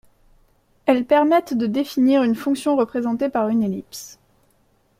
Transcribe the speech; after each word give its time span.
Elles 0.87 1.05
permettent 1.05 1.53
de 1.53 1.67
définir 1.67 2.23
une 2.23 2.33
fonction 2.33 2.75
représentée 2.75 3.29
par 3.29 3.49
une 3.49 3.61
ellipse. 3.61 4.17